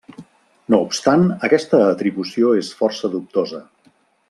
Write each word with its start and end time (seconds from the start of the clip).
No 0.73 0.79
obstant 0.85 1.25
aquesta 1.49 1.83
atribució 1.89 2.55
és 2.63 2.73
força 2.83 3.13
dubtosa. 3.19 3.63